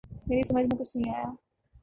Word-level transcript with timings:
میری 0.27 0.43
سمجھ 0.43 0.65
میں 0.67 0.77
کچھ 0.79 0.97
نہ 0.97 1.09
آیا۔ 1.15 1.29